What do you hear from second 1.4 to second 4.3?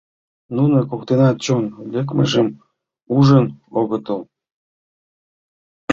чон лекмыжым ужын огытыл.